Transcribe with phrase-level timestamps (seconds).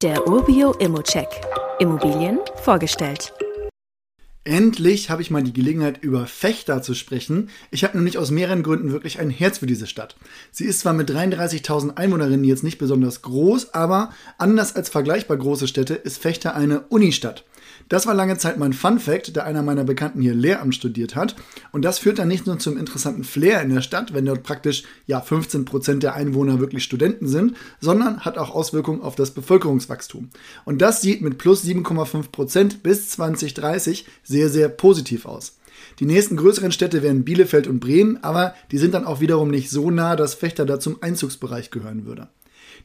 [0.00, 1.26] Der Urbio Immocheck.
[1.80, 3.32] Immobilien vorgestellt.
[4.44, 7.50] Endlich habe ich mal die Gelegenheit, über Fechter zu sprechen.
[7.72, 10.14] Ich habe nämlich aus mehreren Gründen wirklich ein Herz für diese Stadt.
[10.52, 15.66] Sie ist zwar mit 33.000 Einwohnerinnen jetzt nicht besonders groß, aber anders als vergleichbar große
[15.66, 17.44] Städte ist Fechter eine Unistadt.
[17.88, 21.36] Das war lange Zeit mein Fun Fact, da einer meiner Bekannten hier Lehramt studiert hat.
[21.72, 24.84] Und das führt dann nicht nur zum interessanten Flair in der Stadt, wenn dort praktisch
[25.06, 30.30] ja 15 Prozent der Einwohner wirklich Studenten sind, sondern hat auch Auswirkungen auf das Bevölkerungswachstum.
[30.64, 35.58] Und das sieht mit plus 7,5 Prozent bis 2030 sehr, sehr positiv aus.
[36.00, 39.70] Die nächsten größeren Städte wären Bielefeld und Bremen, aber die sind dann auch wiederum nicht
[39.70, 42.28] so nah, dass Fechter da zum Einzugsbereich gehören würde.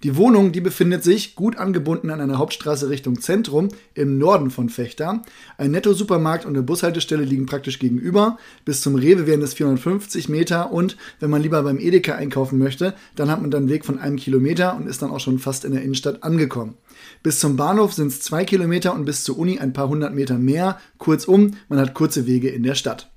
[0.01, 4.69] Die Wohnung, die befindet sich gut angebunden an einer Hauptstraße Richtung Zentrum im Norden von
[4.69, 5.21] Fechter.
[5.57, 8.37] Ein Netto-Supermarkt und eine Bushaltestelle liegen praktisch gegenüber.
[8.65, 12.93] Bis zum Rewe wären es 450 Meter und wenn man lieber beim Edeka einkaufen möchte,
[13.15, 15.65] dann hat man dann einen Weg von einem Kilometer und ist dann auch schon fast
[15.65, 16.75] in der Innenstadt angekommen.
[17.21, 20.37] Bis zum Bahnhof sind es zwei Kilometer und bis zur Uni ein paar hundert Meter
[20.37, 20.79] mehr.
[20.97, 23.12] Kurzum, man hat kurze Wege in der Stadt.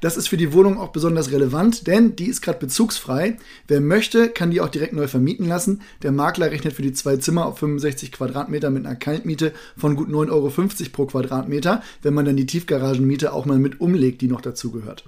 [0.00, 3.36] Das ist für die Wohnung auch besonders relevant, denn die ist gerade bezugsfrei.
[3.68, 5.82] Wer möchte, kann die auch direkt neu vermieten lassen.
[6.02, 10.08] Der Makler rechnet für die zwei Zimmer auf 65 Quadratmeter mit einer Kaltmiete von gut
[10.08, 10.50] 9,50 Euro
[10.92, 15.04] pro Quadratmeter, wenn man dann die Tiefgaragenmiete auch mal mit umlegt, die noch dazu gehört.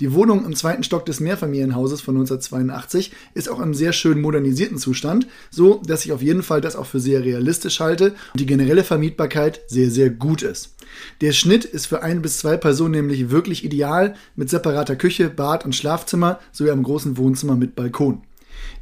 [0.00, 4.78] Die Wohnung im zweiten Stock des Mehrfamilienhauses von 1982 ist auch im sehr schön modernisierten
[4.78, 8.46] Zustand, so dass ich auf jeden Fall das auch für sehr realistisch halte und die
[8.46, 10.74] generelle Vermietbarkeit sehr, sehr gut ist.
[11.20, 15.64] Der Schnitt ist für ein bis zwei Personen nämlich wirklich ideal mit separater Küche, Bad
[15.64, 18.22] und Schlafzimmer sowie einem großen Wohnzimmer mit Balkon.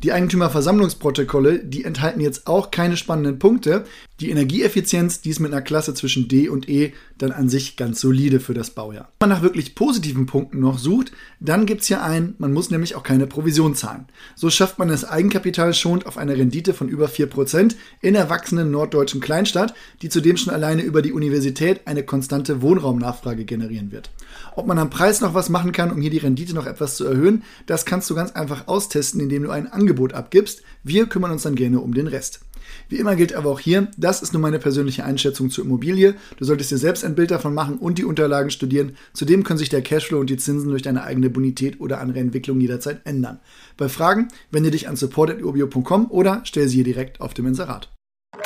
[0.02, 3.84] Die Eigentümerversammlungsprotokolle, die enthalten jetzt auch keine spannenden Punkte.
[4.20, 8.00] Die Energieeffizienz, die ist mit einer Klasse zwischen D und E dann an sich ganz
[8.00, 9.08] solide für das Baujahr.
[9.20, 12.70] Wenn man nach wirklich positiven Punkten noch sucht, dann gibt es hier einen, man muss
[12.70, 14.06] nämlich auch keine Provision zahlen.
[14.34, 19.20] So schafft man das Eigenkapital schont auf eine Rendite von über 4% in erwachsenen norddeutschen
[19.20, 24.10] Kleinstadt, die zudem schon alleine über die Universität eine konstante Wohnraumnachfrage generieren wird.
[24.56, 27.04] Ob man am Preis noch was machen kann, um hier die Rendite noch etwas zu
[27.04, 30.62] erhöhen, das kannst du ganz einfach austesten, indem du ein Angebot abgibst.
[30.82, 32.40] Wir kümmern uns dann gerne um den Rest.
[32.88, 36.14] Wie immer gilt aber auch hier, das ist nur meine persönliche Einschätzung zur Immobilie.
[36.36, 38.96] Du solltest dir selbst ein Bild davon machen und die Unterlagen studieren.
[39.12, 42.60] Zudem können sich der Cashflow und die Zinsen durch deine eigene Bonität oder andere Entwicklung
[42.60, 43.40] jederzeit ändern.
[43.76, 47.90] Bei Fragen wende dich an support.urbio.com oder stell sie hier direkt auf dem Inserat.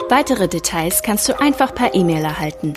[0.08, 2.74] Weitere Details kannst du einfach per E-Mail erhalten.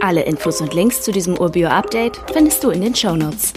[0.00, 3.52] Alle Infos und Links zu diesem Urbio-Update findest du in den Show Notes.